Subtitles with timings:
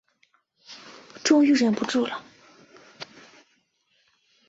[1.23, 2.25] 终于忍不住了